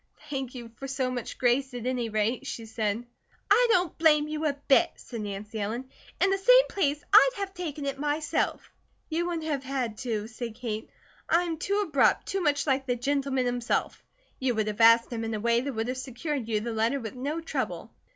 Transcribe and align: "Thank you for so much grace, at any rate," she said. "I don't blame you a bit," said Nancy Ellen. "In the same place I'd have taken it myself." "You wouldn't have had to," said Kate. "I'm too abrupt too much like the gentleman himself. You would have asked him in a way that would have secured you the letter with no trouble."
"Thank 0.31 0.55
you 0.55 0.71
for 0.77 0.87
so 0.87 1.11
much 1.11 1.37
grace, 1.37 1.75
at 1.75 1.85
any 1.85 2.09
rate," 2.09 2.47
she 2.47 2.65
said. 2.65 3.05
"I 3.51 3.67
don't 3.69 3.95
blame 3.99 4.27
you 4.27 4.47
a 4.47 4.53
bit," 4.67 4.89
said 4.95 5.21
Nancy 5.21 5.59
Ellen. 5.59 5.91
"In 6.19 6.31
the 6.31 6.39
same 6.39 6.67
place 6.69 7.03
I'd 7.13 7.29
have 7.37 7.53
taken 7.53 7.85
it 7.85 7.99
myself." 7.99 8.71
"You 9.11 9.27
wouldn't 9.27 9.45
have 9.47 9.63
had 9.63 9.99
to," 9.99 10.25
said 10.25 10.55
Kate. 10.55 10.89
"I'm 11.29 11.57
too 11.59 11.81
abrupt 11.87 12.25
too 12.25 12.41
much 12.41 12.65
like 12.65 12.87
the 12.87 12.95
gentleman 12.95 13.45
himself. 13.45 14.03
You 14.39 14.55
would 14.55 14.65
have 14.65 14.81
asked 14.81 15.13
him 15.13 15.23
in 15.23 15.35
a 15.35 15.39
way 15.39 15.61
that 15.61 15.71
would 15.73 15.87
have 15.87 15.99
secured 15.99 16.47
you 16.47 16.61
the 16.61 16.73
letter 16.73 16.99
with 16.99 17.13
no 17.13 17.39
trouble." 17.39 17.91